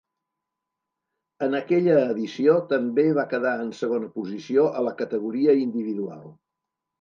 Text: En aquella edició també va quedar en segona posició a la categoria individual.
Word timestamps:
En 1.47 1.57
aquella 1.59 1.97
edició 2.13 2.55
també 2.71 3.05
va 3.19 3.27
quedar 3.35 3.53
en 3.67 3.69
segona 3.83 4.09
posició 4.17 4.65
a 4.81 4.83
la 4.89 4.95
categoria 5.03 5.57
individual. 5.67 6.27